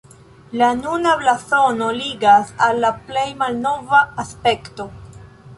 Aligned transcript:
La 0.61 0.67
nuna 0.77 1.11
blazono 1.19 1.91
ligas 1.99 2.51
al 2.69 2.81
la 2.87 2.93
plej 3.11 3.29
malnova 3.43 4.03
aspekto. 4.25 4.91